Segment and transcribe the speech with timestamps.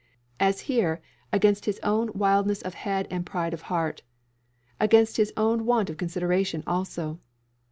[0.39, 0.99] As here,
[1.31, 4.01] against his own wildness of head and pride of heart.
[4.79, 7.19] Against his own want of consideration also.